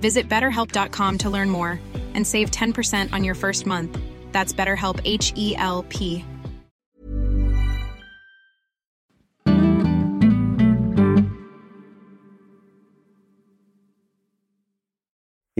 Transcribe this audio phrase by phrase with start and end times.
[0.00, 1.78] Visit betterhelp.com to learn more
[2.14, 3.96] and save 10% on your first month.
[4.32, 6.24] That's BetterHelp H E L P.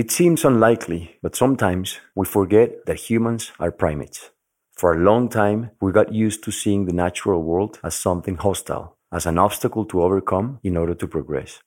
[0.01, 4.31] It seems unlikely, but sometimes we forget that humans are primates.
[4.73, 8.97] For a long time, we got used to seeing the natural world as something hostile,
[9.13, 11.61] as an obstacle to overcome in order to progress.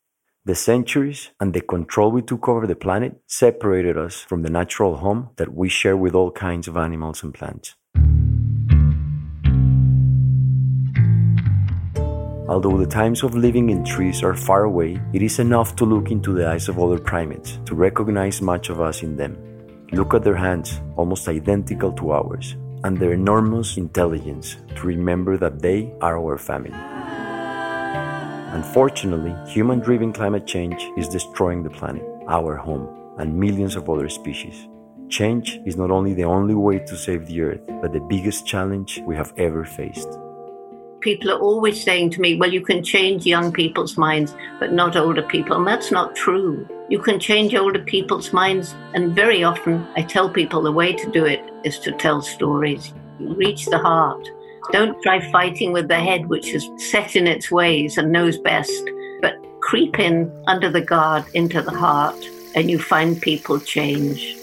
[0.46, 4.98] The centuries and the control we took over the planet separated us from the natural
[4.98, 7.76] home that we share with all kinds of animals and plants.
[12.50, 16.12] Although the times of living in trees are far away, it is enough to look
[16.12, 19.38] into the eyes of other primates to recognize much of us in them.
[19.94, 25.62] Look at their hands, almost identical to ours, and their enormous intelligence to remember that
[25.62, 26.93] they are our family.
[28.54, 32.88] Unfortunately, human driven climate change is destroying the planet, our home,
[33.18, 34.68] and millions of other species.
[35.10, 39.02] Change is not only the only way to save the earth, but the biggest challenge
[39.08, 40.08] we have ever faced.
[41.00, 44.96] People are always saying to me, well, you can change young people's minds, but not
[44.96, 45.58] older people.
[45.58, 46.68] And that's not true.
[46.90, 48.76] You can change older people's minds.
[48.94, 52.94] And very often I tell people the way to do it is to tell stories.
[53.20, 54.30] Reach the heart.
[54.72, 58.90] Don't try fighting with the head, which is set in its ways and knows best,
[59.22, 62.16] but creep in under the guard into the heart,
[62.56, 64.38] and you find people change.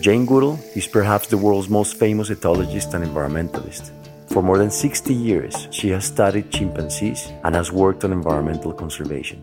[0.00, 3.90] Jane Goodall is perhaps the world's most famous ethologist and environmentalist.
[4.28, 9.42] For more than 60 years, she has studied chimpanzees and has worked on environmental conservation.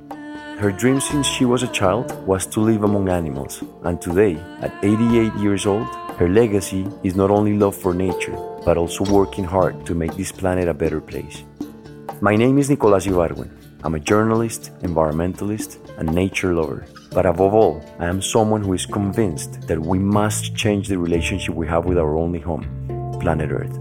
[0.61, 4.71] Her dream since she was a child was to live among animals, and today, at
[4.83, 5.87] 88 years old,
[6.19, 10.31] her legacy is not only love for nature, but also working hard to make this
[10.31, 11.43] planet a better place.
[12.21, 13.49] My name is Nicolas Ibargüen.
[13.83, 16.85] I'm a journalist, environmentalist, and nature lover.
[17.09, 21.55] But above all, I am someone who is convinced that we must change the relationship
[21.55, 22.67] we have with our only home,
[23.19, 23.79] planet Earth.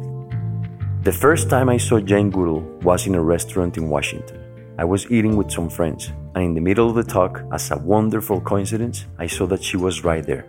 [1.03, 4.50] The first time I saw Jane Goodall was in a restaurant in Washington.
[4.81, 7.77] I was eating with some friends, and in the middle of the talk, as a
[7.77, 10.47] wonderful coincidence, I saw that she was right there.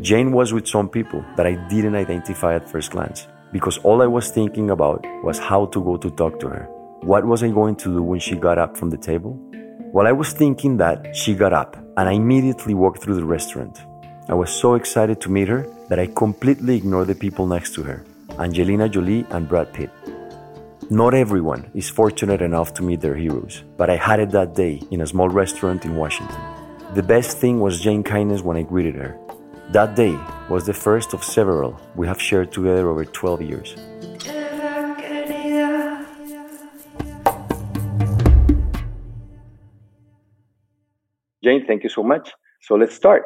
[0.00, 4.06] Jane was with some people that I didn't identify at first glance because all I
[4.06, 6.64] was thinking about was how to go to talk to her.
[7.02, 9.34] What was I going to do when she got up from the table?
[9.92, 13.82] While I was thinking that, she got up and I immediately walked through the restaurant.
[14.30, 17.82] I was so excited to meet her that I completely ignored the people next to
[17.82, 18.06] her
[18.38, 19.90] Angelina Jolie and Brad Pitt.
[20.90, 24.80] Not everyone is fortunate enough to meet their heroes, but I had it that day
[24.92, 26.40] in a small restaurant in Washington.
[26.94, 29.18] The best thing was Jane kindness when I greeted her.
[29.72, 30.16] That day
[30.48, 33.74] was the first of several we have shared together over 12 years.
[41.42, 42.32] Jane, thank you so much.
[42.62, 43.24] So let's start.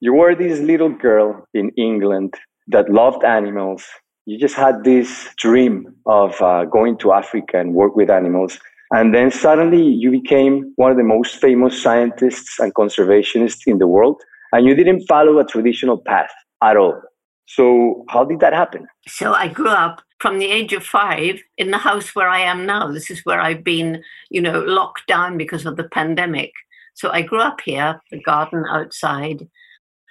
[0.00, 2.32] You were this little girl in England
[2.68, 3.84] that loved animals.
[4.26, 8.58] You just had this dream of uh, going to Africa and work with animals.
[8.92, 13.86] And then suddenly you became one of the most famous scientists and conservationists in the
[13.86, 14.20] world
[14.52, 16.30] and you didn't follow a traditional path
[16.62, 17.00] at all.
[17.46, 18.86] So, how did that happen?
[19.06, 22.66] So, I grew up from the age of five in the house where I am
[22.66, 22.90] now.
[22.90, 26.50] This is where I've been, you know, locked down because of the pandemic.
[26.94, 29.46] So, I grew up here, the garden outside.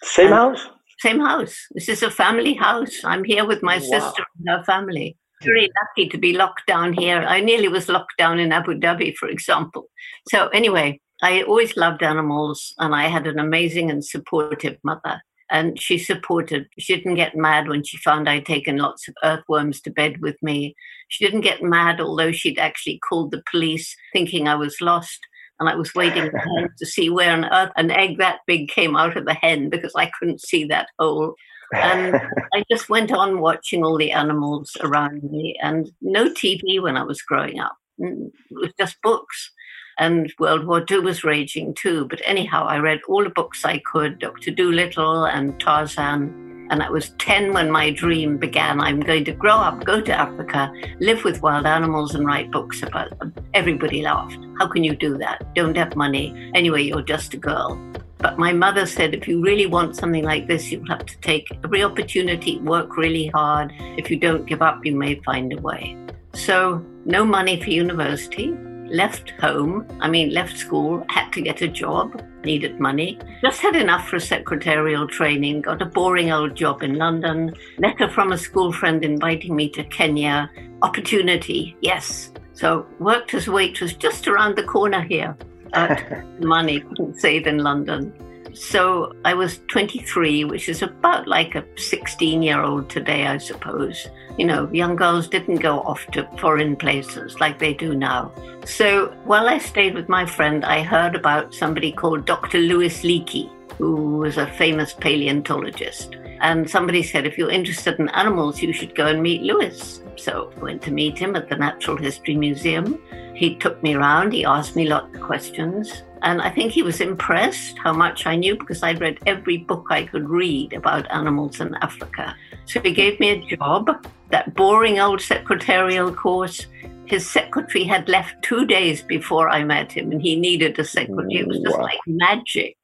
[0.04, 0.70] Same house?
[1.00, 1.58] Same house.
[1.72, 3.04] This is a family house.
[3.04, 3.84] I'm here with my wow.
[3.84, 5.18] sister and her family.
[5.44, 7.20] very lucky to be locked down here.
[7.20, 9.90] I nearly was locked down in Abu Dhabi, for example.
[10.30, 15.22] So, anyway, I always loved animals, and I had an amazing and supportive mother.
[15.52, 19.80] And she supported, she didn't get mad when she found I'd taken lots of earthworms
[19.82, 20.76] to bed with me.
[21.10, 25.20] She didn't get mad, although she'd actually called the police thinking I was lost.
[25.60, 26.32] And I was waiting
[26.78, 29.94] to see where on earth an egg that big came out of the hen because
[29.96, 31.36] I couldn't see that hole.
[31.74, 32.16] And
[32.54, 37.04] I just went on watching all the animals around me and no TV when I
[37.04, 37.76] was growing up.
[38.00, 39.52] Mm, it was just books.
[39.98, 42.06] And World War II was raging too.
[42.10, 44.52] But anyhow, I read all the books I could Dr.
[44.52, 46.55] Dolittle and Tarzan.
[46.70, 48.80] And I was 10 when my dream began.
[48.80, 52.82] I'm going to grow up, go to Africa, live with wild animals, and write books
[52.82, 53.34] about them.
[53.54, 54.38] Everybody laughed.
[54.58, 55.54] How can you do that?
[55.54, 56.52] Don't have money.
[56.54, 57.80] Anyway, you're just a girl.
[58.18, 61.48] But my mother said, if you really want something like this, you'll have to take
[61.64, 63.72] every opportunity, work really hard.
[63.98, 65.96] If you don't give up, you may find a way.
[66.34, 68.58] So, no money for university,
[68.88, 73.76] left home, I mean, left school, had to get a job, needed money, just had
[73.76, 78.72] enough for secretarial training, got a boring old job in London, letter from a school
[78.72, 80.50] friend inviting me to Kenya,
[80.82, 82.32] opportunity, yes.
[82.54, 85.36] So, worked as a waitress just around the corner here.
[86.40, 88.14] Money couldn't save in London.
[88.56, 94.08] So I was 23, which is about like a 16 year old today, I suppose.
[94.38, 98.32] You know, young girls didn't go off to foreign places like they do now.
[98.66, 102.60] So while I stayed with my friend, I heard about somebody called Dr.
[102.60, 106.16] Louis Leakey, who was a famous paleontologist.
[106.40, 110.02] And somebody said, if you're interested in animals, you should go and meet Louis.
[110.16, 113.02] So I went to meet him at the Natural History Museum.
[113.36, 116.04] He took me around, he asked me lots of questions.
[116.26, 119.86] And I think he was impressed how much I knew because I'd read every book
[119.92, 122.36] I could read about animals in Africa.
[122.66, 123.92] So he gave me a job,
[124.32, 126.66] that boring old secretarial course.
[127.06, 131.42] His secretary had left two days before I met him, and he needed a secretary.
[131.42, 131.84] It was just wow.
[131.84, 132.76] like magic.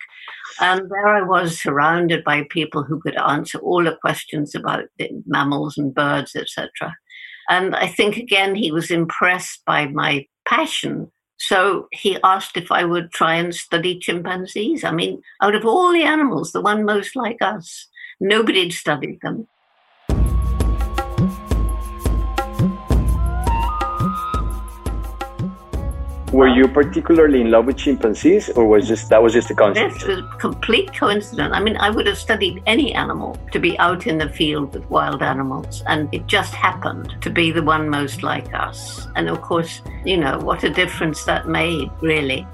[0.60, 4.84] And there I was surrounded by people who could answer all the questions about
[5.26, 6.70] mammals and birds, etc.
[7.50, 11.12] And I think again, he was impressed by my passion
[11.42, 14.84] so he asked if I would try and study chimpanzees.
[14.84, 17.88] I mean, out of all the animals, the one most like us,
[18.20, 19.48] nobody had studied them.
[26.32, 29.96] Were you particularly in love with chimpanzees, or was just that was just a coincidence?
[29.96, 31.52] This was complete coincidence.
[31.54, 34.90] I mean, I would have studied any animal to be out in the field with
[34.90, 39.08] wild animals, and it just happened to be the one most like us.
[39.18, 42.48] And of course, you know what a difference that made, really.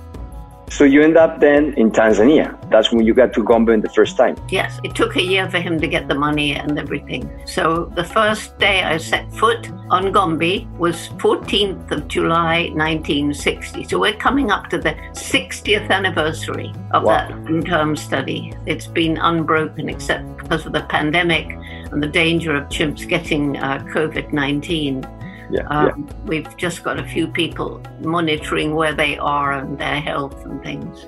[0.70, 2.54] So you end up then in Tanzania.
[2.70, 4.36] That's when you got to Gombe in the first time.
[4.50, 7.30] Yes, it took a year for him to get the money and everything.
[7.46, 13.86] So the first day I set foot on Gombe was 14th of July 1960.
[13.86, 17.28] So we're coming up to the 60th anniversary of wow.
[17.28, 18.54] that interim study.
[18.66, 21.48] It's been unbroken except because of the pandemic
[21.92, 25.08] and the danger of chimps getting uh, COVID 19
[25.50, 26.16] yeah, um, yeah.
[26.26, 31.08] We've just got a few people monitoring where they are and their health and things.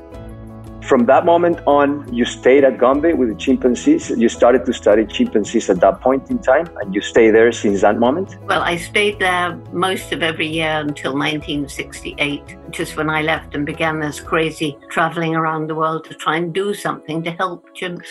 [0.89, 4.09] From that moment on, you stayed at Gombe with the chimpanzees.
[4.09, 7.81] You started to study chimpanzees at that point in time, and you stay there since
[7.81, 8.37] that moment?
[8.47, 13.53] Well, I stayed there most of every year until 1968, which is when I left
[13.53, 17.69] and began this crazy traveling around the world to try and do something to help
[17.77, 18.07] chimps.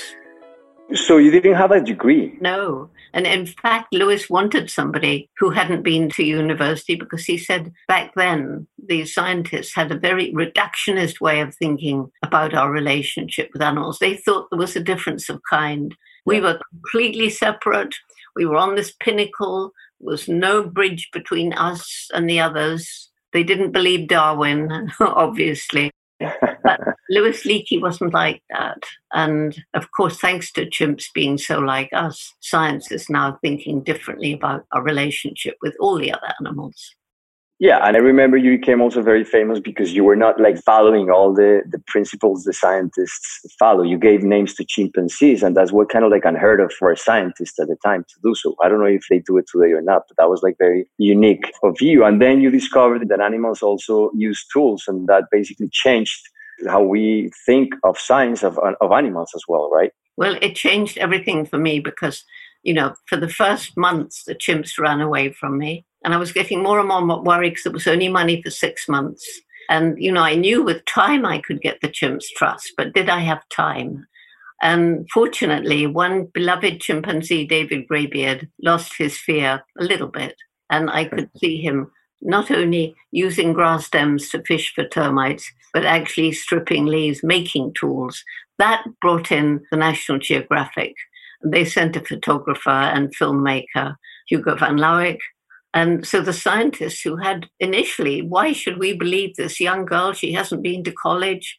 [0.94, 2.38] So you didn't have a degree?
[2.40, 2.90] No.
[3.12, 8.12] And in fact, Louis wanted somebody who hadn't been to university because he said back
[8.14, 13.98] then the scientists had a very reductionist way of thinking about our relationship with animals.
[13.98, 15.94] They thought there was a difference of kind.
[16.24, 17.94] We were completely separate.
[18.36, 19.72] We were on this pinnacle.
[20.00, 23.10] There was no bridge between us and the others.
[23.32, 28.82] They didn't believe Darwin, obviously but Louis Leakey wasn't like that.
[29.12, 34.32] And of course, thanks to chimps being so like us, science is now thinking differently
[34.32, 36.94] about our relationship with all the other animals.
[37.60, 41.10] Yeah, and I remember you became also very famous because you were not like following
[41.10, 43.82] all the, the principles the scientists follow.
[43.82, 46.96] You gave names to chimpanzees, and that's what kind of like unheard of for a
[46.96, 48.54] scientist at the time to do so.
[48.62, 50.88] I don't know if they do it today or not, but that was like very
[50.98, 52.04] unique of you.
[52.04, 56.28] And then you discovered that animals also use tools, and that basically changed
[56.66, 59.92] how we think of science of, of animals as well, right?
[60.16, 62.24] Well, it changed everything for me because,
[62.62, 66.32] you know, for the first months, the chimps ran away from me and I was
[66.32, 69.24] getting more and more worried because it was only money for six months.
[69.70, 73.10] And, you know, I knew with time I could get the chimps' trust, but did
[73.10, 74.06] I have time?
[74.60, 80.34] And fortunately, one beloved chimpanzee, David Greybeard, lost his fear a little bit.
[80.70, 85.84] And I could see him not only using grass stems to fish for termites, but
[85.84, 88.22] actually stripping leaves, making tools.
[88.58, 90.94] That brought in the National Geographic.
[91.44, 93.96] They sent a photographer and filmmaker,
[94.28, 95.20] Hugo van Lawick.
[95.74, 100.12] And so the scientists who had initially, why should we believe this young girl?
[100.12, 101.56] She hasn't been to college.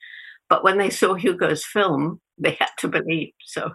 [0.49, 3.33] But when they saw Hugo's film, they had to believe.
[3.45, 3.71] So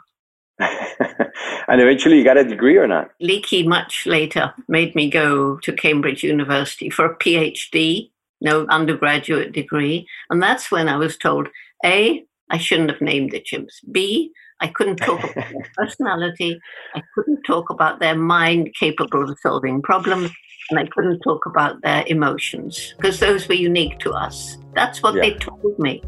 [0.59, 3.11] and eventually you got a degree or not?
[3.21, 10.07] Leakey, much later, made me go to Cambridge University for a PhD, no undergraduate degree.
[10.31, 11.49] And that's when I was told
[11.85, 13.81] A, I shouldn't have named the chimps.
[13.91, 16.61] B, I couldn't talk about their personality.
[16.95, 20.31] I couldn't talk about their mind capable of solving problems.
[20.71, 24.57] And I couldn't talk about their emotions because those were unique to us.
[24.75, 25.23] That's what yeah.
[25.23, 26.03] they told me.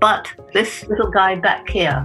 [0.00, 2.04] But this little guy back here,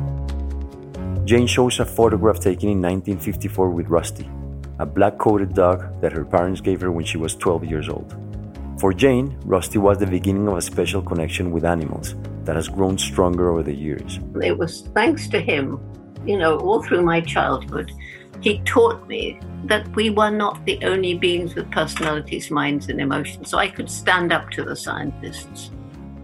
[1.27, 4.29] Jane shows a photograph taken in 1954 with Rusty,
[4.79, 8.15] a black coated dog that her parents gave her when she was 12 years old.
[8.79, 12.15] For Jane, Rusty was the beginning of a special connection with animals
[12.45, 14.21] that has grown stronger over the years.
[14.41, 15.81] It was thanks to him,
[16.25, 17.91] you know, all through my childhood,
[18.39, 23.49] he taught me that we were not the only beings with personalities, minds, and emotions.
[23.49, 25.71] So I could stand up to the scientists.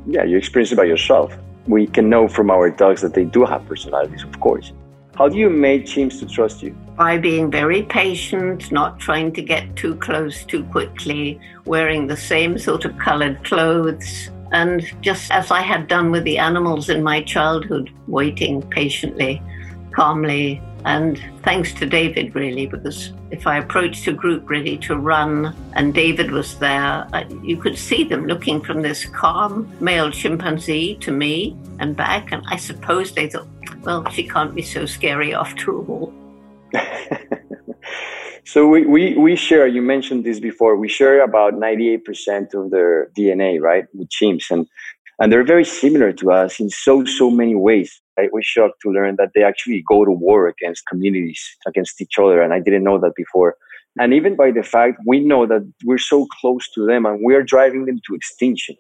[0.08, 1.38] Yeah, you experience it by yourself.
[1.68, 4.72] We can know from our dogs that they do have personalities, of course.
[5.16, 6.72] How do you make teams to trust you?
[6.98, 12.58] By being very patient, not trying to get too close too quickly, wearing the same
[12.58, 17.22] sort of colored clothes, and just as I had done with the animals in my
[17.22, 19.42] childhood, waiting patiently,
[19.92, 25.56] calmly, and thanks to David, really, because if I approached a group ready to run
[25.74, 27.08] and David was there,
[27.42, 32.32] you could see them looking from this calm male chimpanzee to me and back.
[32.34, 33.48] And I suppose they thought,
[33.84, 36.14] well, she can't be so scary after all.
[38.44, 43.08] so we, we, we share, you mentioned this before, we share about 98% of their
[43.18, 44.52] DNA, right, with chimps.
[44.52, 44.68] And,
[45.20, 48.02] and they're very similar to us in so, so many ways.
[48.18, 52.18] I was shocked to learn that they actually go to war against communities, against each
[52.20, 52.42] other.
[52.42, 53.56] And I didn't know that before.
[54.00, 57.36] And even by the fact we know that we're so close to them and we
[57.36, 58.76] are driving them to extinction.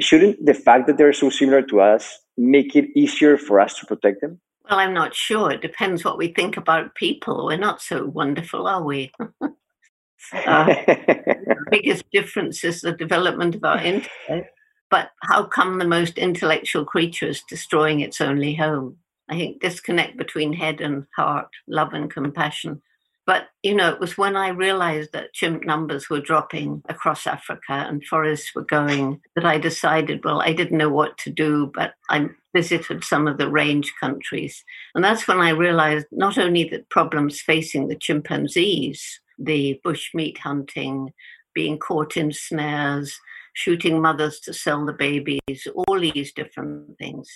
[0.00, 3.86] Shouldn't the fact that they're so similar to us make it easier for us to
[3.86, 4.40] protect them?
[4.68, 5.52] Well, I'm not sure.
[5.52, 7.46] It depends what we think about people.
[7.46, 9.12] We're not so wonderful, are we?
[9.20, 9.28] uh,
[10.32, 14.50] the biggest difference is the development of our intellect.
[14.90, 18.98] But how come the most intellectual creature is destroying its only home?
[19.28, 22.82] I think disconnect between head and heart, love and compassion.
[23.26, 27.72] But, you know, it was when I realized that chimp numbers were dropping across Africa
[27.72, 31.94] and forests were going that I decided, well, I didn't know what to do, but
[32.10, 34.62] I visited some of the range countries.
[34.94, 41.12] And that's when I realized not only the problems facing the chimpanzees, the bushmeat hunting,
[41.54, 43.18] being caught in snares,
[43.54, 47.28] shooting mothers to sell the babies, all these different things.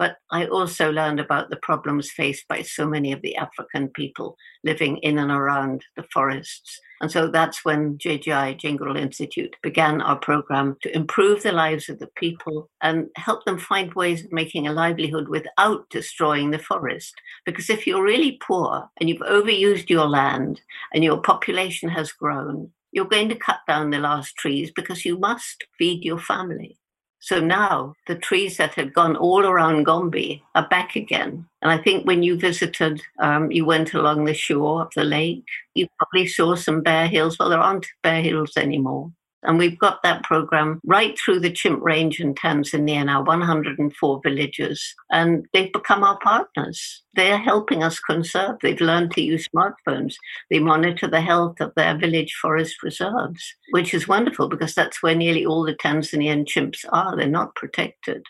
[0.00, 4.34] But I also learned about the problems faced by so many of the African people
[4.64, 6.80] living in and around the forests.
[7.02, 11.98] And so that's when JGI, Goodall Institute, began our program to improve the lives of
[11.98, 17.12] the people and help them find ways of making a livelihood without destroying the forest.
[17.44, 20.62] Because if you're really poor and you've overused your land
[20.94, 25.18] and your population has grown, you're going to cut down the last trees because you
[25.18, 26.76] must feed your family.
[27.22, 31.46] So now the trees that had gone all around Gombe are back again.
[31.60, 35.44] And I think when you visited, um, you went along the shore of the lake,
[35.74, 37.38] you probably saw some bare hills.
[37.38, 39.12] Well, there aren't bare hills anymore.
[39.42, 44.94] And we've got that program right through the chimp range in Tanzania now, 104 villages.
[45.10, 47.02] And they've become our partners.
[47.14, 48.56] They're helping us conserve.
[48.62, 50.14] They've learned to use smartphones.
[50.50, 55.14] They monitor the health of their village forest reserves, which is wonderful because that's where
[55.14, 57.16] nearly all the Tanzanian chimps are.
[57.16, 58.24] They're not protected.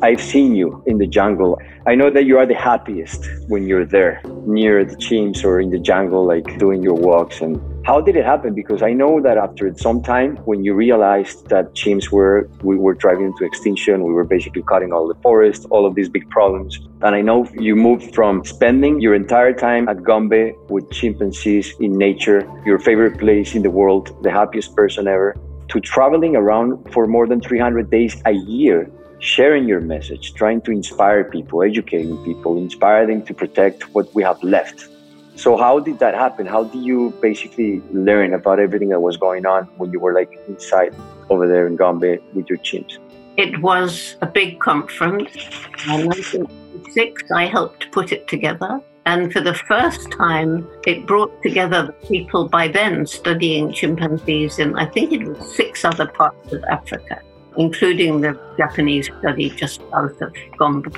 [0.00, 1.58] I've seen you in the jungle.
[1.84, 5.70] I know that you are the happiest when you're there near the chimps or in
[5.70, 7.40] the jungle, like doing your walks.
[7.40, 8.54] And how did it happen?
[8.54, 12.94] Because I know that after some time, when you realized that chimps were, we were
[12.94, 16.78] driving into extinction, we were basically cutting all the forest, all of these big problems.
[17.02, 21.98] And I know you moved from spending your entire time at Gombe with chimpanzees in
[21.98, 25.34] nature, your favorite place in the world, the happiest person ever,
[25.70, 28.88] to traveling around for more than 300 days a year
[29.20, 34.22] sharing your message, trying to inspire people, educating people, inspire them to protect what we
[34.22, 34.88] have left.
[35.36, 36.46] So how did that happen?
[36.46, 40.38] How did you basically learn about everything that was going on when you were like
[40.48, 40.94] inside
[41.30, 42.98] over there in Gombe with your chimps?
[43.36, 45.30] It was a big conference.
[45.86, 48.80] In 1996, I helped put it together.
[49.06, 54.76] And for the first time, it brought together the people by then studying chimpanzees in,
[54.76, 57.22] I think it was six other parts of Africa,
[57.58, 60.90] including the Japanese study just south of Gombe.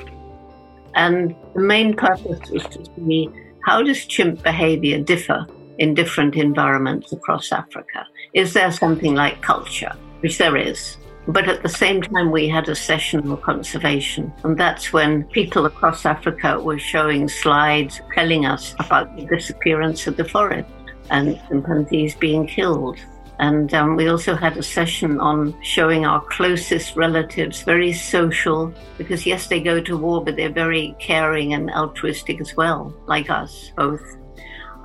[0.94, 3.28] And the main purpose was to see
[3.64, 5.46] how does chimp behavior differ
[5.78, 8.06] in different environments across Africa?
[8.34, 9.92] Is there something like culture?
[10.20, 10.98] Which there is.
[11.26, 14.32] But at the same time, we had a session on conservation.
[14.44, 20.16] And that's when people across Africa were showing slides telling us about the disappearance of
[20.16, 20.68] the forest
[21.10, 22.98] and chimpanzees being killed.
[23.40, 29.24] And um, we also had a session on showing our closest relatives, very social, because
[29.24, 33.72] yes, they go to war, but they're very caring and altruistic as well, like us
[33.78, 34.02] both.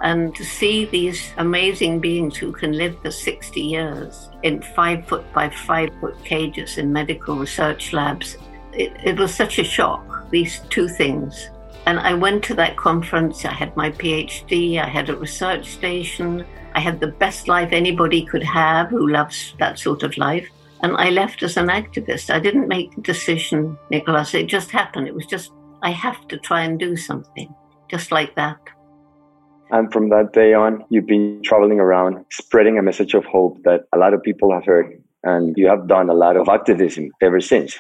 [0.01, 5.25] And to see these amazing beings who can live for 60 years in five foot
[5.33, 8.37] by five foot cages in medical research labs,
[8.71, 11.49] it, it was such a shock, these two things.
[11.87, 16.45] And I went to that conference, I had my PhD, I had a research station,
[16.75, 20.47] I had the best life anybody could have who loves that sort of life.
[20.83, 22.29] And I left as an activist.
[22.29, 24.33] I didn't make the decision, Nicholas.
[24.33, 25.07] It just happened.
[25.07, 25.51] It was just,
[25.81, 27.53] I have to try and do something,
[27.89, 28.59] just like that.
[29.71, 33.85] And from that day on, you've been traveling around spreading a message of hope that
[33.93, 35.01] a lot of people have heard.
[35.23, 37.79] And you have done a lot of activism ever since.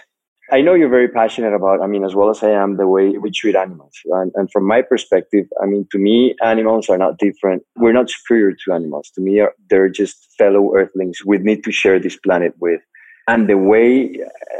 [0.51, 3.17] I know you're very passionate about, I mean, as well as I am, the way
[3.17, 3.93] we treat animals.
[4.05, 7.63] And, and, from my perspective, I mean, to me, animals are not different.
[7.77, 9.09] We're not superior to animals.
[9.15, 12.81] To me, they're just fellow earthlings we need to share this planet with.
[13.27, 14.19] And the way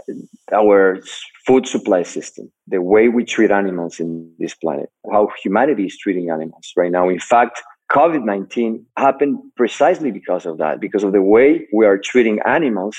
[0.10, 1.00] uh, our
[1.46, 6.32] food supply system, the way we treat animals in this planet, how humanity is treating
[6.32, 7.10] animals right now.
[7.10, 7.62] In fact,
[7.92, 12.98] COVID 19 happened precisely because of that, because of the way we are treating animals.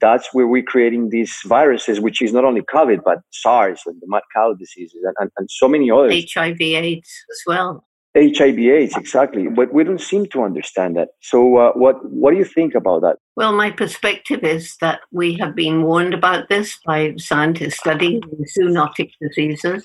[0.00, 4.06] That's where we're creating these viruses, which is not only COVID, but SARS and the
[4.08, 6.32] mad cow diseases and, and, and so many others.
[6.34, 7.84] HIV AIDS as well.
[8.16, 9.48] HIV/AIDS, exactly.
[9.48, 11.08] But we don't seem to understand that.
[11.20, 13.16] So, uh, what what do you think about that?
[13.34, 18.22] Well, my perspective is that we have been warned about this by scientists studying
[18.56, 19.84] zoonotic diseases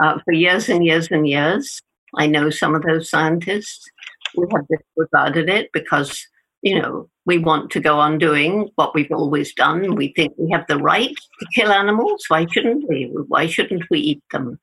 [0.00, 1.82] uh, for years and years and years.
[2.16, 3.84] I know some of those scientists.
[4.36, 6.24] We have disregarded it because
[6.62, 9.96] you know we want to go on doing what we've always done.
[9.96, 12.24] We think we have the right to kill animals.
[12.28, 13.10] Why shouldn't we?
[13.28, 14.58] Why shouldn't we eat them?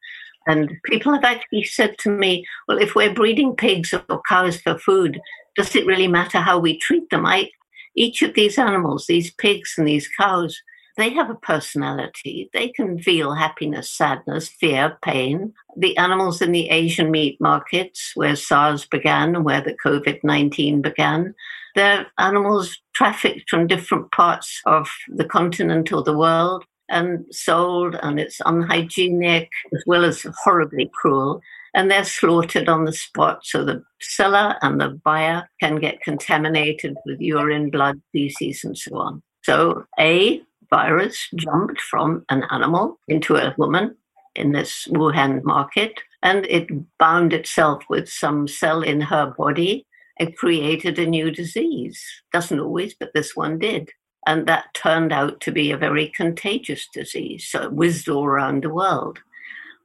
[0.47, 4.77] And people have actually said to me, well, if we're breeding pigs or cows for
[4.77, 5.19] food,
[5.55, 7.25] does it really matter how we treat them?
[7.25, 7.49] I,
[7.95, 10.57] each of these animals, these pigs and these cows,
[10.95, 12.49] they have a personality.
[12.53, 15.53] They can feel happiness, sadness, fear, pain.
[15.75, 21.33] The animals in the Asian meat markets, where SARS began where the COVID 19 began,
[21.75, 28.19] they're animals trafficked from different parts of the continent or the world and sold, and
[28.19, 31.41] it's unhygienic as well as horribly cruel.
[31.73, 36.95] And they're slaughtered on the spot, so the seller and the buyer can get contaminated
[37.07, 39.23] with urine, blood, feces, and so on.
[39.43, 43.95] So, a virus jumped from an animal into a woman
[44.35, 49.85] in this Wuhan market, and it bound itself with some cell in her body
[50.19, 52.01] and created a new disease.
[52.31, 53.91] Doesn't always, but this one did.
[54.25, 57.47] And that turned out to be a very contagious disease.
[57.51, 59.19] So it whizzed all around the world.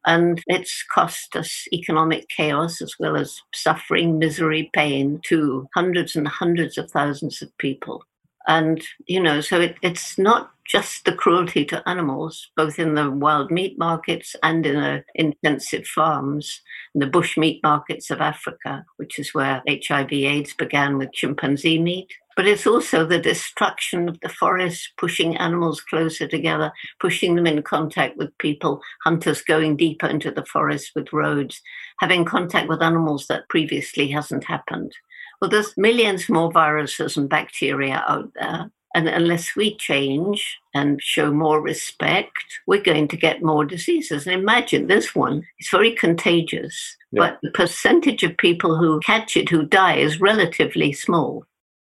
[0.07, 6.27] And it's cost us economic chaos as well as suffering, misery, pain to hundreds and
[6.27, 8.05] hundreds of thousands of people.
[8.49, 13.11] And, you know, so it, it's not just the cruelty to animals, both in the
[13.11, 16.61] wild meat markets and in the intensive farms,
[16.95, 21.79] in the bush meat markets of Africa, which is where HIV AIDS began with chimpanzee
[21.79, 27.49] meat but it's also the destruction of the forest, pushing animals closer together, pushing them
[27.49, 31.61] in contact with people, hunters going deeper into the forest with roads,
[31.99, 34.93] having contact with animals that previously hasn't happened.
[35.41, 38.71] Well, there's millions more viruses and bacteria out there.
[38.95, 42.33] And unless we change and show more respect,
[42.67, 44.27] we're going to get more diseases.
[44.27, 47.21] And imagine this one, it's very contagious, yeah.
[47.21, 51.45] but the percentage of people who catch it who die is relatively small.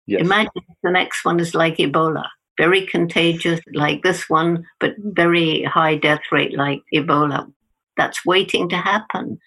[0.05, 0.21] Yes.
[0.21, 0.51] Imagine
[0.83, 2.27] the next one is like Ebola,
[2.57, 7.51] very contagious like this one, but very high death rate like Ebola.
[7.97, 9.39] That's waiting to happen.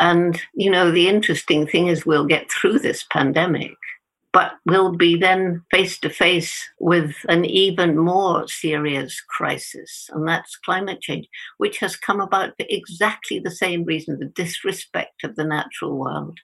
[0.00, 3.76] And, you know, the interesting thing is we'll get through this pandemic,
[4.32, 10.56] but we'll be then face to face with an even more serious crisis, and that's
[10.56, 15.44] climate change, which has come about for exactly the same reason the disrespect of the
[15.44, 16.38] natural world.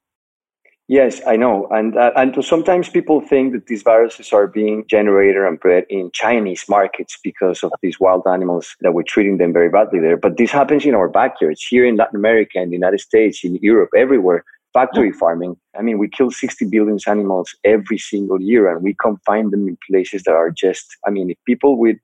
[0.88, 5.42] Yes, I know, and uh, and sometimes people think that these viruses are being generated
[5.42, 9.68] and bred in Chinese markets because of these wild animals that we're treating them very
[9.68, 10.16] badly there.
[10.16, 13.56] But this happens in our backyards here in Latin America, in the United States, in
[13.56, 14.44] Europe, everywhere.
[14.74, 15.56] Factory farming.
[15.76, 19.76] I mean, we kill 60 billion animals every single year, and we confine them in
[19.90, 20.86] places that are just.
[21.04, 21.96] I mean, if people with,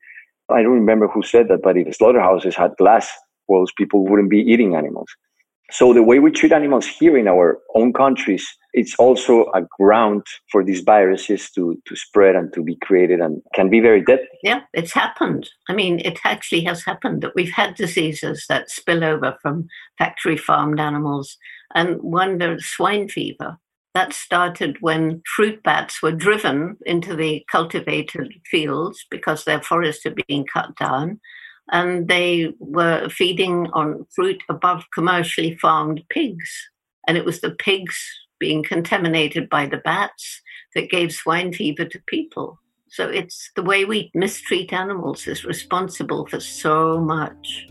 [0.49, 3.09] I don't remember who said that, but if slaughterhouses had glass
[3.47, 5.11] walls, people wouldn't be eating animals.
[5.73, 10.23] So the way we treat animals here in our own countries, it's also a ground
[10.51, 14.29] for these viruses to, to spread and to be created and can be very deadly.
[14.43, 15.49] Yeah, it's happened.
[15.71, 20.37] I mean, it actually has happened that we've had diseases that spill over from factory
[20.37, 21.39] farmed animals.
[21.75, 23.57] And one, the swine fever,
[23.95, 30.17] that started when fruit bats were driven into the cultivated fields because their forests had
[30.29, 31.19] been cut down
[31.70, 36.51] and they were feeding on fruit above commercially farmed pigs.
[37.07, 37.96] And it was the pigs
[38.38, 40.42] being contaminated by the bats
[40.75, 42.59] that gave swine fever to people.
[42.88, 47.66] So it's the way we mistreat animals is responsible for so much.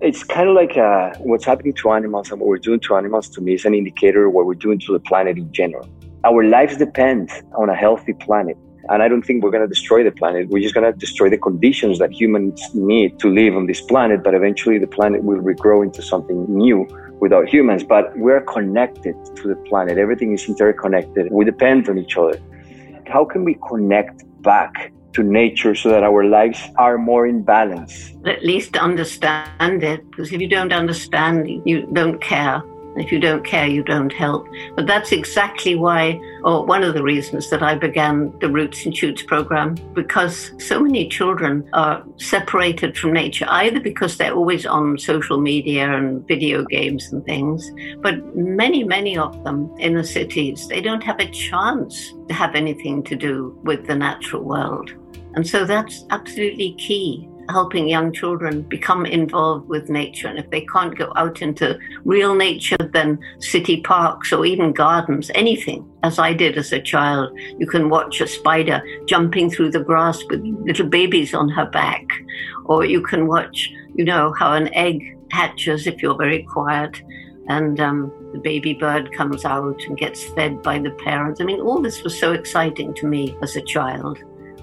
[0.00, 3.28] It's kind of like uh, what's happening to animals and what we're doing to animals
[3.30, 5.88] to me is an indicator of what we're doing to the planet in general.
[6.24, 8.56] Our lives depend on a healthy planet.
[8.88, 10.48] And I don't think we're going to destroy the planet.
[10.48, 14.22] We're just going to destroy the conditions that humans need to live on this planet.
[14.22, 16.86] But eventually, the planet will regrow into something new
[17.20, 17.84] without humans.
[17.84, 19.98] But we're connected to the planet.
[19.98, 21.30] Everything is interconnected.
[21.30, 22.40] We depend on each other.
[23.06, 28.12] How can we connect back to nature so that our lives are more in balance?
[28.24, 30.10] At least understand it.
[30.10, 32.62] Because if you don't understand, you don't care.
[32.96, 34.48] If you don't care, you don't help.
[34.76, 38.96] But that's exactly why, or one of the reasons that I began the Roots and
[38.96, 44.98] Shoots program, because so many children are separated from nature, either because they're always on
[44.98, 50.68] social media and video games and things, but many, many of them in the cities,
[50.68, 54.92] they don't have a chance to have anything to do with the natural world.
[55.34, 60.28] And so that's absolutely key helping young children become involved with nature.
[60.28, 65.30] And if they can't go out into real nature, then city parks or even gardens,
[65.34, 67.36] anything, as I did as a child.
[67.58, 72.06] You can watch a spider jumping through the grass with little babies on her back,
[72.64, 77.02] or you can watch, you know, how an egg hatches if you're very quiet.
[77.48, 81.40] And um, the baby bird comes out and gets fed by the parents.
[81.40, 84.18] I mean, all this was so exciting to me as a child.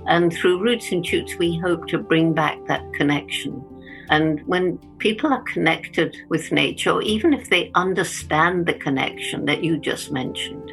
[0.07, 3.63] And through Roots and Shoots, we hope to bring back that connection.
[4.09, 9.63] And when people are connected with nature, or even if they understand the connection that
[9.63, 10.71] you just mentioned,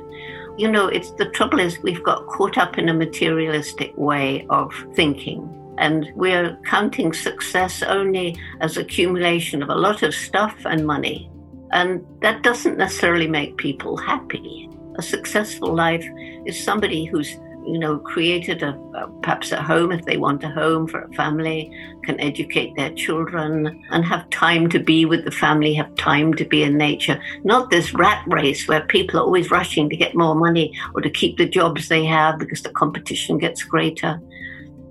[0.57, 4.73] you know, it's the trouble is we've got caught up in a materialistic way of
[4.95, 5.53] thinking.
[5.79, 11.31] And we're counting success only as accumulation of a lot of stuff and money.
[11.73, 14.71] And that doesn't necessarily make people happy.
[14.99, 16.07] A successful life
[16.47, 20.48] is somebody who's you know, created a, a, perhaps a home if they want a
[20.48, 21.70] home for a family,
[22.05, 26.44] can educate their children and have time to be with the family, have time to
[26.44, 27.20] be in nature.
[27.44, 31.11] Not this rat race where people are always rushing to get more money or to
[31.11, 34.20] keep the jobs they have because the competition gets greater.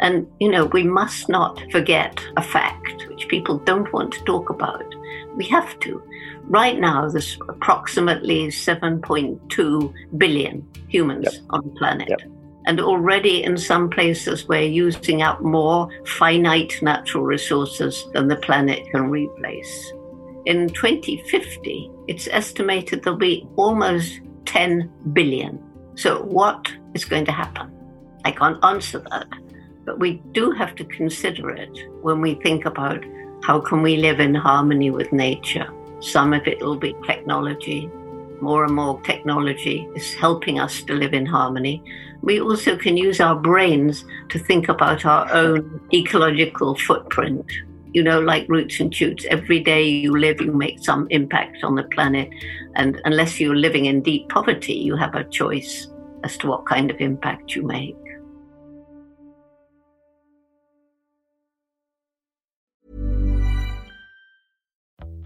[0.02, 4.50] And, you know, we must not forget a fact which people don't want to talk
[4.50, 4.84] about.
[5.36, 6.04] We have to.
[6.44, 11.42] Right now, there's approximately 7.2 billion humans yep.
[11.50, 12.10] on the planet.
[12.10, 12.35] Yep.
[12.66, 18.90] And already in some places, we're using up more finite natural resources than the planet
[18.92, 19.94] can replace.
[20.46, 25.62] In 2050, it's estimated there'll be almost 10 billion.
[25.96, 27.72] So, what is going to happen?
[28.26, 29.28] I can't answer that,
[29.86, 33.04] but we do have to consider it when we think about
[33.44, 35.68] how can we live in harmony with nature.
[36.00, 37.90] Some of it will be technology,
[38.42, 41.84] more and more technology is helping us to live in harmony.
[42.26, 47.46] We also can use our brains to think about our own ecological footprint.
[47.94, 51.76] You know, like roots and shoots, every day you live, you make some impact on
[51.76, 52.28] the planet.
[52.76, 55.88] And unless you're living in deep poverty, you have a choice
[56.24, 57.96] as to what kind of impact you make.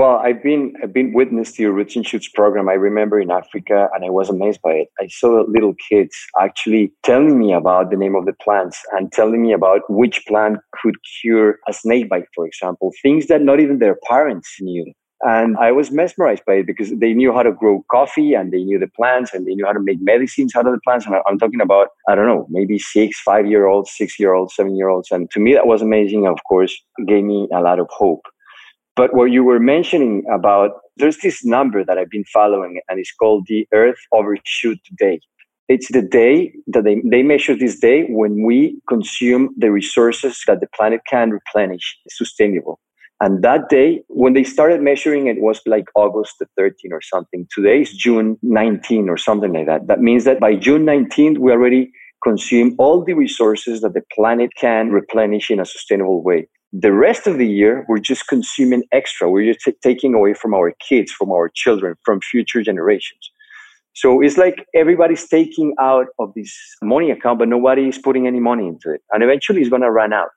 [0.00, 2.70] Well, I've been I've been witness to your Roots and Shoots program.
[2.70, 4.88] I remember in Africa, and I was amazed by it.
[4.98, 9.42] I saw little kids actually telling me about the name of the plants and telling
[9.42, 12.94] me about which plant could cure a snake bite, for example.
[13.02, 14.90] Things that not even their parents knew.
[15.20, 18.64] And I was mesmerized by it because they knew how to grow coffee and they
[18.64, 21.04] knew the plants and they knew how to make medicines out of the plants.
[21.04, 24.56] And I'm talking about, I don't know, maybe six, five year olds, six year olds,
[24.56, 25.10] seven year olds.
[25.10, 26.26] And to me, that was amazing.
[26.26, 26.74] Of course,
[27.06, 28.22] gave me a lot of hope.
[29.00, 33.14] But what you were mentioning about, there's this number that I've been following, and it's
[33.14, 35.20] called the Earth Overshoot Day.
[35.68, 40.60] It's the day that they, they measure this day when we consume the resources that
[40.60, 42.78] the planet can replenish sustainable.
[43.22, 47.46] And that day, when they started measuring it, was like August the 13th or something.
[47.50, 49.86] Today is June 19 or something like that.
[49.86, 51.90] That means that by June 19th, we already
[52.22, 56.48] consume all the resources that the planet can replenish in a sustainable way.
[56.72, 59.28] The rest of the year, we're just consuming extra.
[59.28, 63.30] We're just t- taking away from our kids, from our children, from future generations.
[63.94, 68.38] So it's like everybody's taking out of this money account, but nobody is putting any
[68.38, 69.02] money into it.
[69.12, 70.28] And eventually it's going to run out.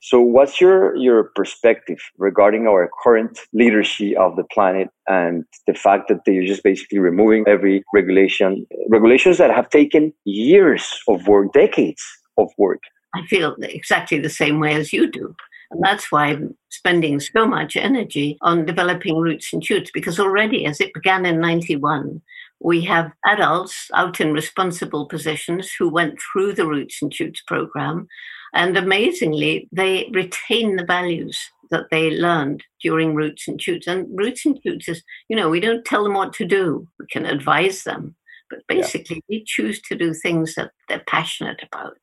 [0.00, 6.08] So what's your, your perspective regarding our current leadership of the planet and the fact
[6.08, 12.04] that they're just basically removing every regulation, regulations that have taken years of work, decades
[12.38, 12.80] of work?
[13.14, 15.34] I feel exactly the same way as you do.
[15.70, 20.66] And that's why I'm spending so much energy on developing roots and shoots, because already
[20.66, 22.22] as it began in 91,
[22.60, 28.08] we have adults out in responsible positions who went through the Roots and Shoots program.
[28.54, 31.38] And amazingly, they retain the values
[31.70, 33.86] that they learned during Roots and Shoots.
[33.86, 37.06] And Roots and Shoots is, you know, we don't tell them what to do, we
[37.10, 38.14] can advise them.
[38.48, 39.38] But basically, yeah.
[39.38, 41.98] we choose to do things that they're passionate about.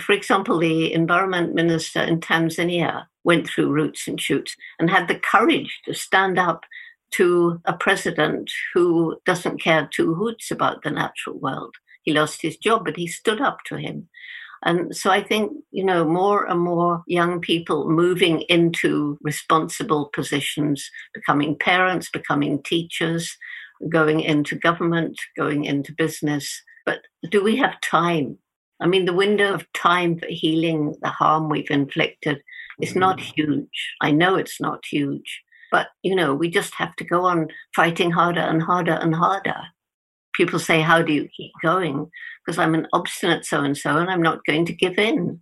[0.00, 5.18] For example, the environment minister in Tanzania went through roots and shoots and had the
[5.18, 6.64] courage to stand up
[7.12, 11.74] to a president who doesn't care two hoots about the natural world.
[12.02, 14.08] He lost his job, but he stood up to him.
[14.64, 20.90] And so I think, you know, more and more young people moving into responsible positions,
[21.12, 23.36] becoming parents, becoming teachers,
[23.88, 26.62] going into government, going into business.
[26.86, 28.38] But do we have time
[28.80, 32.42] I mean, the window of time for healing the harm we've inflicted
[32.80, 33.32] is not mm.
[33.34, 33.94] huge.
[34.00, 38.10] I know it's not huge, but you know, we just have to go on fighting
[38.10, 39.60] harder and harder and harder.
[40.34, 42.10] People say, How do you keep going?
[42.44, 45.40] Because I'm an obstinate so and so and I'm not going to give in.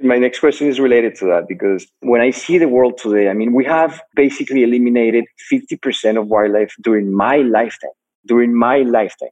[0.00, 3.32] My next question is related to that because when I see the world today, I
[3.32, 7.90] mean, we have basically eliminated 50% of wildlife during my lifetime.
[8.26, 9.28] During my lifetime,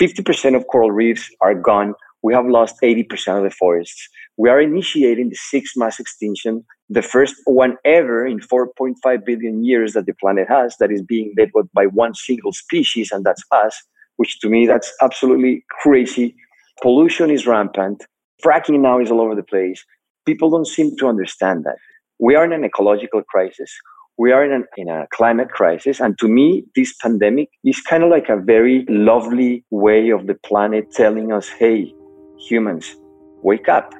[0.00, 4.08] 50% of coral reefs are gone we have lost 80% of the forests.
[4.36, 9.92] We are initiating the sixth mass extinction, the first one ever in 4.5 billion years
[9.94, 13.76] that the planet has, that is being led by one single species, and that's us,
[14.16, 16.34] which to me, that's absolutely crazy.
[16.82, 18.04] Pollution is rampant.
[18.44, 19.84] Fracking now is all over the place.
[20.26, 21.76] People don't seem to understand that.
[22.18, 23.72] We are in an ecological crisis.
[24.18, 26.00] We are in, an, in a climate crisis.
[26.00, 30.34] And to me, this pandemic is kind of like a very lovely way of the
[30.34, 31.94] planet telling us, hey,
[32.40, 32.96] humans,
[33.42, 33.94] wake up.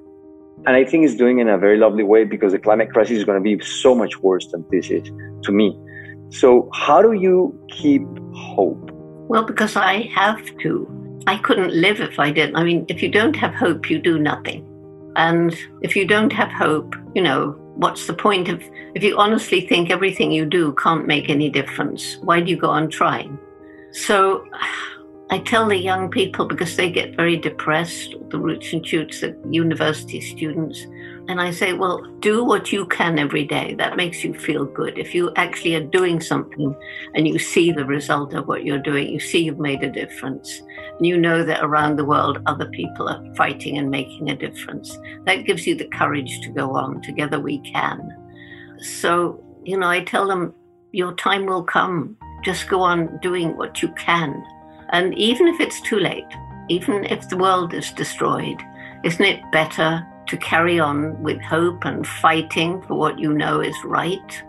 [0.66, 3.18] And I think it's doing it in a very lovely way because the climate crisis
[3.18, 5.10] is going to be so much worse than this is
[5.42, 5.78] to me.
[6.30, 8.02] So, how do you keep
[8.34, 8.90] hope?
[9.28, 10.88] Well, because I have to.
[11.26, 12.56] I couldn't live if I didn't.
[12.56, 14.66] I mean, if you don't have hope, you do nothing.
[15.16, 18.62] And if you don't have hope, you know, what's the point of,
[18.94, 22.68] if you honestly think everything you do can't make any difference, why do you go
[22.68, 23.38] on trying?
[23.92, 24.44] So,
[25.32, 29.40] I tell the young people because they get very depressed, the roots and shoots, the
[29.48, 30.84] university students.
[31.28, 33.74] And I say, well, do what you can every day.
[33.74, 34.98] That makes you feel good.
[34.98, 36.74] If you actually are doing something
[37.14, 40.62] and you see the result of what you're doing, you see you've made a difference.
[40.98, 44.98] And you know that around the world, other people are fighting and making a difference.
[45.26, 47.02] That gives you the courage to go on.
[47.02, 48.00] Together we can.
[48.80, 50.54] So, you know, I tell them,
[50.90, 52.16] your time will come.
[52.42, 54.42] Just go on doing what you can.
[54.90, 56.26] And even if it's too late,
[56.68, 58.60] even if the world is destroyed,
[59.04, 63.74] isn't it better to carry on with hope and fighting for what you know is
[63.84, 64.42] right.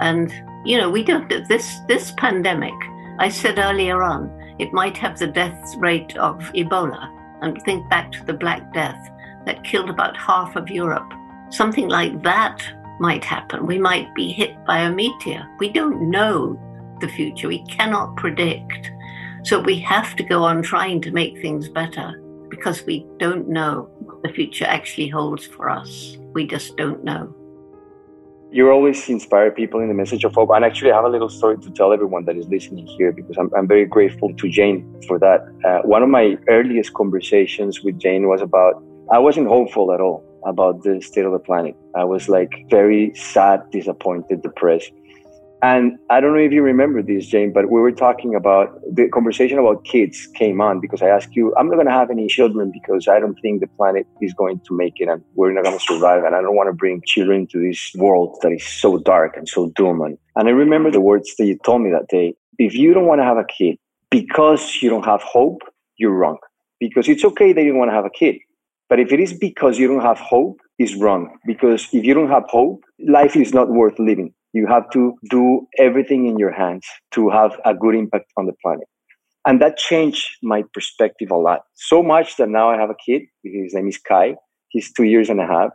[0.00, 0.30] And
[0.64, 2.74] you know, we don't this this pandemic.
[3.18, 7.12] I said earlier on, it might have the death rate of Ebola.
[7.40, 9.10] And think back to the Black Death
[9.46, 11.12] that killed about half of Europe.
[11.50, 12.62] Something like that
[12.98, 13.66] might happen.
[13.66, 15.46] We might be hit by a meteor.
[15.58, 16.58] We don't know
[17.00, 17.48] the future.
[17.48, 18.90] We cannot predict.
[19.46, 23.88] So we have to go on trying to make things better because we don't know
[24.00, 26.16] what the future actually holds for us.
[26.32, 27.32] We just don't know.
[28.50, 30.50] You always inspire people in the message of hope.
[30.52, 33.36] And actually, I have a little story to tell everyone that is listening here because
[33.38, 35.46] I'm, I'm very grateful to Jane for that.
[35.64, 38.82] Uh, one of my earliest conversations with Jane was about,
[39.12, 41.76] I wasn't hopeful at all about the state of the planet.
[41.94, 44.90] I was like very sad, disappointed, depressed.
[45.66, 49.08] And I don't know if you remember this, Jane, but we were talking about the
[49.08, 52.28] conversation about kids came on because I asked you, I'm not going to have any
[52.28, 55.64] children because I don't think the planet is going to make it and we're not
[55.64, 56.22] going to survive.
[56.22, 59.48] And I don't want to bring children to this world that is so dark and
[59.48, 60.02] so doom.
[60.02, 62.36] And, and I remember the words that you told me that day.
[62.58, 63.76] If you don't want to have a kid
[64.08, 65.62] because you don't have hope,
[65.96, 66.38] you're wrong.
[66.78, 68.36] Because it's okay that you don't want to have a kid.
[68.88, 71.38] But if it is because you don't have hope, it's wrong.
[71.44, 74.32] Because if you don't have hope, life is not worth living.
[74.56, 78.54] You have to do everything in your hands to have a good impact on the
[78.62, 78.88] planet.
[79.46, 81.60] And that changed my perspective a lot.
[81.74, 83.22] So much that now I have a kid.
[83.44, 84.36] His name is Kai.
[84.70, 85.72] He's two years and a half.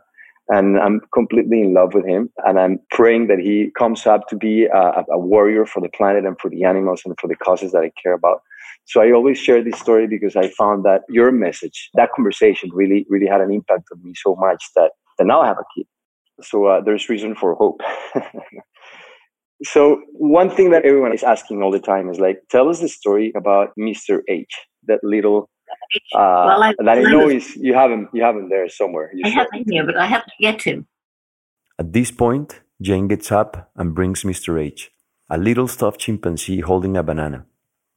[0.48, 2.30] And I'm completely in love with him.
[2.44, 6.26] And I'm praying that he comes up to be a, a warrior for the planet
[6.26, 8.40] and for the animals and for the causes that I care about.
[8.86, 13.06] So I always share this story because I found that your message, that conversation really,
[13.08, 15.86] really had an impact on me so much that, that now I have a kid.
[16.42, 17.80] So uh, there's reason for hope.
[19.64, 22.88] so one thing that everyone is asking all the time is like, tell us the
[22.88, 24.20] story about Mr.
[24.28, 24.52] H,
[24.86, 25.48] that little
[26.14, 29.10] uh, well, I, that I know is you have him you have him there somewhere.
[29.14, 30.86] You I have him here, but I have to get him.
[31.78, 34.60] At this point, Jane gets up and brings Mr.
[34.60, 34.90] H,
[35.30, 37.46] a little stuffed chimpanzee holding a banana.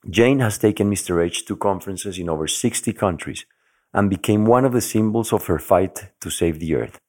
[0.10, 1.23] Jane has taken Mr.
[1.23, 3.45] H to conferences in over 60 countries
[3.93, 6.99] and became one of the symbols of her fight to save the earth.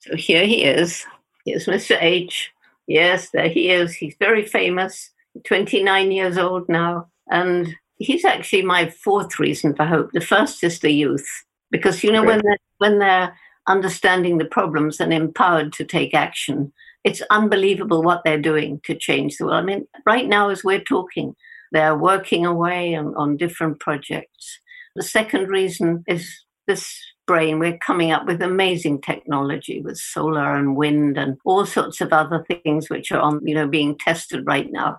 [0.00, 1.04] So here he is.
[1.44, 2.00] Here's Mr.
[2.00, 2.50] H.
[2.88, 3.94] Yes, there he is.
[3.94, 5.10] He's very famous,
[5.44, 7.08] 29 years old now.
[7.30, 10.10] And he's actually my fourth reason for hope.
[10.12, 11.28] The first is the youth,
[11.70, 13.36] because, you know, when they're, when they're
[13.68, 16.72] understanding the problems and empowered to take action,
[17.04, 19.62] it's unbelievable what they're doing to change the world.
[19.62, 21.36] I mean, right now, as we're talking,
[21.72, 24.60] they're working away on, on different projects.
[24.96, 30.74] The second reason is this brain, we're coming up with amazing technology with solar and
[30.74, 34.72] wind and all sorts of other things which are on, you know, being tested right
[34.72, 34.98] now.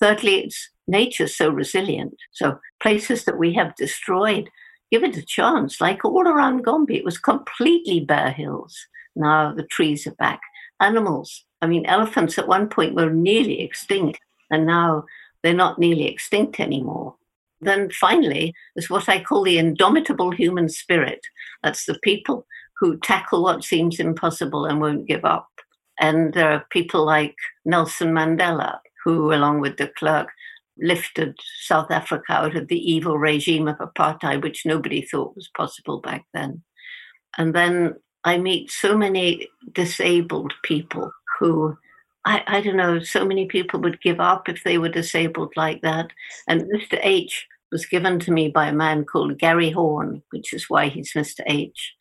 [0.00, 2.14] Thirdly, it's nature's so resilient.
[2.30, 4.48] So places that we have destroyed,
[4.92, 5.80] give it a chance.
[5.80, 8.78] Like all around Gombe, it was completely bare hills.
[9.16, 10.40] Now the trees are back.
[10.80, 15.04] Animals, I mean, elephants at one point were nearly extinct, and now
[15.42, 17.16] they're not nearly extinct anymore.
[17.60, 21.20] Then finally, is what I call the indomitable human spirit.
[21.62, 22.46] That's the people
[22.78, 25.48] who tackle what seems impossible and won't give up.
[25.98, 30.28] And there are people like Nelson Mandela, who, along with de Klerk,
[30.78, 36.00] lifted South Africa out of the evil regime of apartheid, which nobody thought was possible
[36.00, 36.62] back then.
[37.38, 41.78] And then I meet so many disabled people who,
[42.26, 45.80] I, I don't know, so many people would give up if they were disabled like
[45.82, 46.10] that.
[46.48, 46.98] And Mr.
[47.00, 51.12] H was given to me by a man called Gary Haun, which is why he's
[51.12, 51.40] Mr.
[51.46, 51.94] H.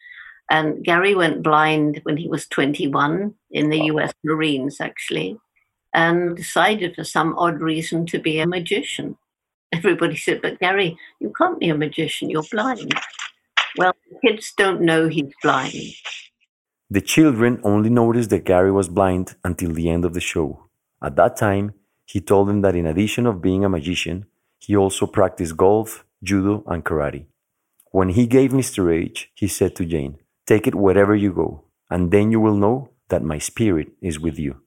[0.49, 5.37] And Gary went blind when he was 21 in the US Marines, actually,
[5.93, 9.17] and decided for some odd reason to be a magician.
[9.71, 12.93] Everybody said, But Gary, you can't be a magician, you're blind.
[13.77, 13.93] Well,
[14.25, 15.93] kids don't know he's blind.
[16.89, 20.69] The children only noticed that Gary was blind until the end of the show.
[21.01, 21.73] At that time,
[22.05, 24.27] he told them that in addition of being a magician,
[24.59, 27.25] he also practiced golf, judo, and karate.
[27.91, 28.93] When he gave Mr.
[28.93, 32.91] H, he said to Jane, Take it wherever you go, and then you will know
[33.09, 34.61] that my spirit is with you.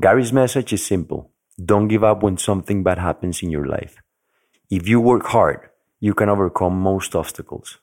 [0.00, 1.32] Gary's message is simple
[1.62, 3.96] don't give up when something bad happens in your life.
[4.70, 7.78] If you work hard, you can overcome most obstacles.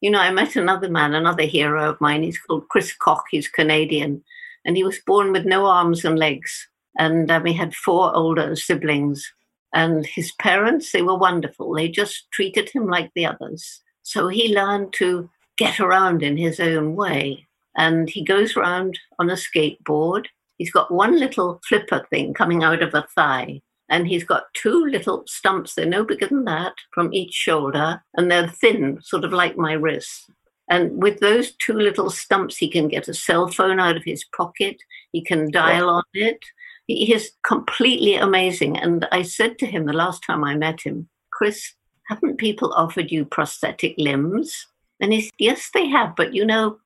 [0.00, 2.22] You know, I met another man, another hero of mine.
[2.22, 3.24] He's called Chris Koch.
[3.30, 4.22] He's Canadian.
[4.64, 6.68] And he was born with no arms and legs.
[6.98, 9.30] And um, he had four older siblings.
[9.74, 11.74] And his parents, they were wonderful.
[11.74, 13.82] They just treated him like the others.
[14.02, 17.46] So he learned to get around in his own way.
[17.76, 20.26] And he goes around on a skateboard.
[20.56, 24.86] He's got one little flipper thing coming out of a thigh and he's got two
[24.86, 25.74] little stumps.
[25.74, 29.72] They're no bigger than that from each shoulder, and they're thin, sort of like my
[29.72, 30.30] wrist.
[30.70, 34.24] And with those two little stumps, he can get a cell phone out of his
[34.24, 34.76] pocket.
[35.10, 36.38] He can dial on it.
[36.86, 38.78] He is completely amazing.
[38.78, 41.74] And I said to him the last time I met him, Chris,
[42.08, 44.68] haven't people offered you prosthetic limbs?
[45.00, 46.14] And he said, Yes, they have.
[46.14, 46.78] But you know,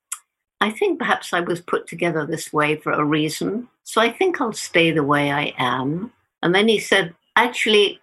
[0.62, 3.68] I think perhaps I was put together this way for a reason.
[3.82, 6.10] So I think I'll stay the way I am.
[6.44, 8.00] And then he said, actually,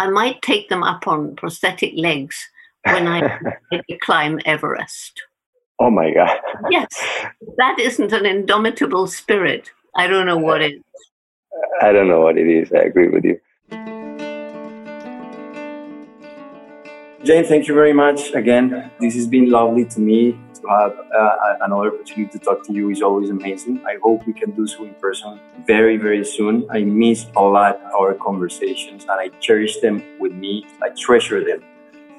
[0.00, 2.50] I might take them up on prosthetic legs
[2.84, 3.38] when I
[4.02, 5.22] climb Everest.
[5.78, 6.38] Oh my God.
[6.70, 6.90] yes,
[7.56, 9.70] that isn't an indomitable spirit.
[9.96, 10.80] I don't know what is.
[11.80, 12.72] I don't know what it is.
[12.72, 13.40] I agree with you.
[17.24, 18.90] Jane, thank you very much again.
[19.00, 22.90] This has been lovely to me to have uh, another opportunity to talk to you
[22.90, 23.84] is always amazing.
[23.86, 26.66] I hope we can do so in person very, very soon.
[26.70, 30.66] I miss a lot our conversations and I cherish them with me.
[30.82, 31.62] I treasure them.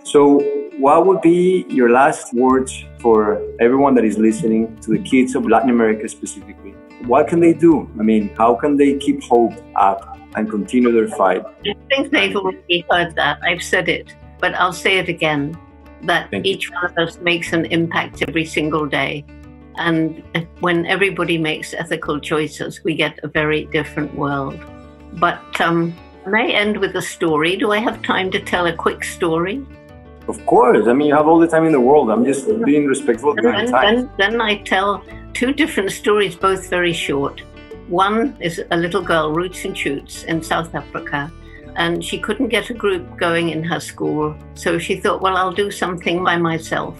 [0.03, 0.39] So,
[0.77, 5.47] what would be your last words for everyone that is listening to the kids of
[5.47, 6.71] Latin America specifically?
[7.05, 7.89] What can they do?
[7.99, 11.43] I mean, how can they keep hope up and continue their fight?
[11.65, 13.39] I think they've already heard that.
[13.43, 15.57] I've said it, but I'll say it again
[16.05, 16.75] that Thank each you.
[16.75, 19.25] one of us makes an impact every single day.
[19.77, 20.23] And
[20.59, 24.59] when everybody makes ethical choices, we get a very different world.
[25.13, 25.95] But um,
[26.27, 27.55] may I end with a story?
[27.55, 29.65] Do I have time to tell a quick story?
[30.27, 30.87] Of course.
[30.87, 32.09] I mean, you have all the time in the world.
[32.09, 33.95] I'm just being respectful of your time.
[33.95, 37.41] Then, then I tell two different stories, both very short.
[37.87, 41.31] One is a little girl, Roots and Shoots, in South Africa,
[41.75, 44.35] and she couldn't get a group going in her school.
[44.55, 46.99] So she thought, well, I'll do something by myself.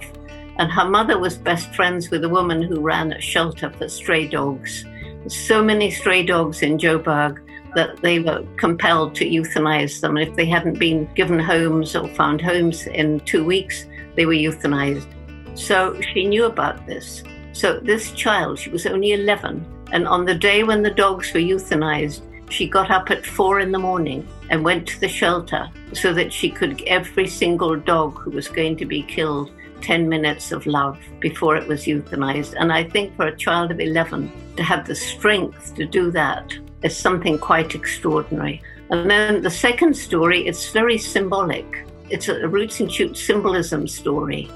[0.58, 4.28] And her mother was best friends with a woman who ran a shelter for stray
[4.28, 4.86] dogs.
[5.28, 7.40] So many stray dogs in Joburg
[7.76, 10.18] that they were compelled to euthanize them.
[10.18, 15.08] If they hadn't been given homes or found homes in two weeks, they were euthanized.
[15.56, 17.24] So she knew about this.
[17.54, 21.40] So this child, she was only 11, and on the day when the dogs were
[21.40, 22.22] euthanized,
[22.52, 26.32] she got up at four in the morning and went to the shelter so that
[26.32, 30.98] she could every single dog who was going to be killed 10 minutes of love
[31.20, 32.56] before it was euthanized.
[32.58, 36.54] And I think for a child of 11 to have the strength to do that
[36.84, 38.62] is something quite extraordinary.
[38.90, 41.86] And then the second story, it's very symbolic.
[42.10, 44.50] It's a roots and shoots symbolism story.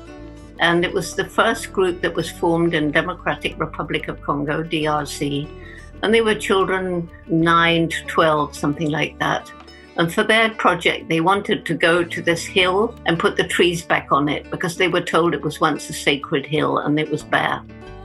[0.60, 5.48] And it was the first group that was formed in Democratic Republic of Congo, DRC,
[6.04, 9.52] and they were children 9 to 12, something like that.
[9.98, 13.84] And for their project, they wanted to go to this hill and put the trees
[13.84, 17.10] back on it because they were told it was once a sacred hill and it
[17.10, 17.64] was bare.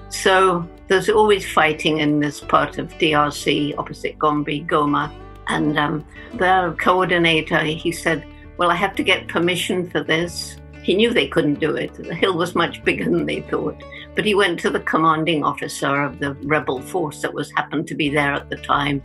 [0.09, 5.13] So there's always fighting in this part of DRC opposite Gombe, Goma.
[5.49, 8.25] And um, their coordinator, he said,
[8.57, 10.57] Well, I have to get permission for this.
[10.83, 11.95] He knew they couldn't do it.
[11.95, 13.81] The hill was much bigger than they thought.
[14.15, 17.95] But he went to the commanding officer of the rebel force that was happened to
[17.95, 19.01] be there at the time,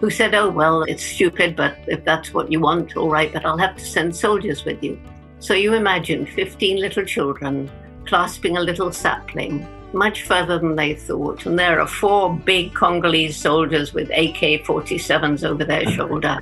[0.00, 3.46] who said, Oh, well, it's stupid, but if that's what you want, all right, but
[3.46, 5.00] I'll have to send soldiers with you.
[5.38, 7.70] So you imagine 15 little children
[8.06, 11.46] clasping a little sapling, much further than they thought.
[11.46, 16.40] And there are four big Congolese soldiers with AK 47s over their shoulder.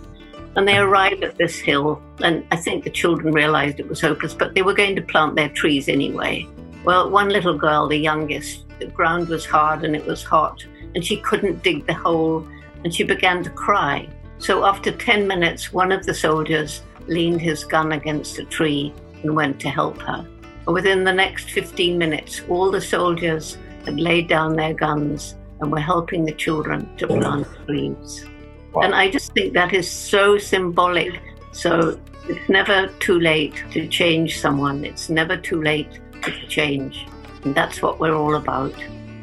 [0.59, 4.35] And they arrived at this hill, and I think the children realized it was hopeless,
[4.35, 6.49] but they were going to plant their trees anyway.
[6.85, 11.05] Well, one little girl, the youngest, the ground was hard and it was hot, and
[11.05, 12.45] she couldn't dig the hole,
[12.83, 14.09] and she began to cry.
[14.39, 18.93] So after 10 minutes, one of the soldiers leaned his gun against a tree
[19.23, 20.27] and went to help her.
[20.67, 25.71] And within the next 15 minutes, all the soldiers had laid down their guns and
[25.71, 28.27] were helping the children to plant trees.
[28.73, 28.83] Wow.
[28.83, 31.21] And I just think that is so symbolic.
[31.53, 31.99] So
[32.29, 34.85] it's never too late to change someone.
[34.85, 37.07] It's never too late to change.
[37.45, 38.75] And that's what we're all about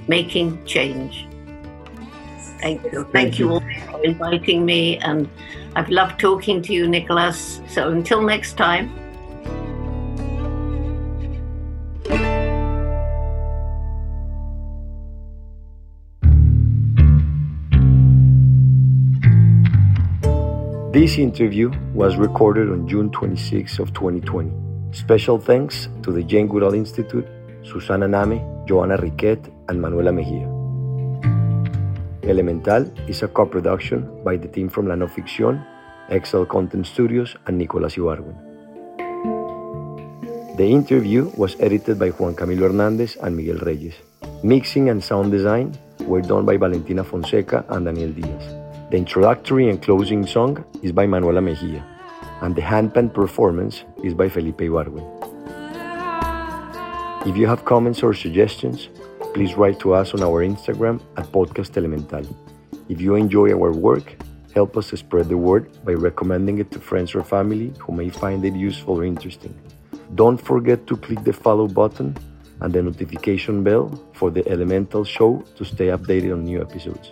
[0.07, 1.27] making change.
[2.59, 3.03] Thank you.
[3.03, 4.97] Thank, Thank you all for inviting me.
[4.99, 5.29] And
[5.75, 7.61] I've loved talking to you, Nicolas.
[7.67, 9.04] So until next time.
[20.95, 24.49] This interview was recorded on June 26 of 2020,
[24.93, 27.27] Special thanks to the Jane Goodall Institute,
[27.63, 30.47] Susana Name, Joanna Riquet, and Manuela Mejia.
[32.23, 35.67] Elemental is a co-production by the team from La No Ficción,
[36.07, 38.39] Excel Content Studios, and Nicolas Ibargüen.
[40.55, 43.95] The interview was edited by Juan Camilo Hernandez and Miguel Reyes.
[44.43, 45.77] Mixing and sound design
[46.07, 48.64] were done by Valentina Fonseca and Daniel Diaz.
[48.95, 51.83] The introductory and closing song is by Manuela Mejia,
[52.39, 55.03] and the handpan performance is by Felipe Ibargüen.
[57.27, 58.87] If you have comments or suggestions,
[59.33, 62.25] please write to us on our Instagram at Podcast Elemental.
[62.87, 64.15] If you enjoy our work,
[64.53, 68.45] help us spread the word by recommending it to friends or family who may find
[68.45, 69.53] it useful or interesting.
[70.15, 72.15] Don't forget to click the follow button
[72.61, 77.11] and the notification bell for the Elemental Show to stay updated on new episodes.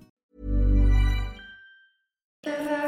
[2.43, 2.80] Bye-bye.